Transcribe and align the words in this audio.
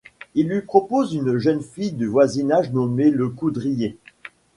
Ils 0.33 0.47
lui 0.49 0.61
proposent 0.63 1.13
une 1.13 1.37
jeune 1.37 1.61
fille 1.61 1.91
du 1.91 2.07
voisinage 2.07 2.71
nommée 2.71 3.11
Le 3.11 3.29
Coudrier. 3.29 3.99